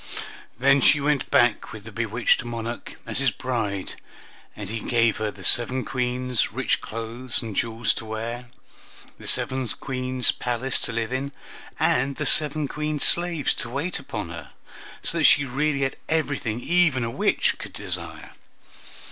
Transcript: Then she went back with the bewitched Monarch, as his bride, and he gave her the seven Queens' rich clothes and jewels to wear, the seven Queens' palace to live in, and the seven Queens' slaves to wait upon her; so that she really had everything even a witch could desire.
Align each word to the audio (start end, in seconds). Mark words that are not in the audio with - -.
Then 0.57 0.81
she 0.81 0.99
went 0.99 1.29
back 1.29 1.71
with 1.71 1.83
the 1.83 1.91
bewitched 1.91 2.43
Monarch, 2.43 2.95
as 3.05 3.19
his 3.19 3.29
bride, 3.29 3.97
and 4.55 4.67
he 4.67 4.79
gave 4.79 5.17
her 5.17 5.29
the 5.29 5.43
seven 5.43 5.85
Queens' 5.85 6.51
rich 6.51 6.81
clothes 6.81 7.43
and 7.43 7.55
jewels 7.55 7.93
to 7.93 8.05
wear, 8.05 8.47
the 9.19 9.27
seven 9.27 9.67
Queens' 9.67 10.31
palace 10.31 10.79
to 10.79 10.91
live 10.91 11.13
in, 11.13 11.31
and 11.79 12.15
the 12.15 12.25
seven 12.25 12.67
Queens' 12.67 13.03
slaves 13.03 13.53
to 13.53 13.69
wait 13.69 13.99
upon 13.99 14.29
her; 14.29 14.49
so 15.03 15.19
that 15.19 15.25
she 15.25 15.45
really 15.45 15.81
had 15.81 15.97
everything 16.09 16.59
even 16.61 17.03
a 17.03 17.11
witch 17.11 17.59
could 17.59 17.73
desire. 17.73 18.31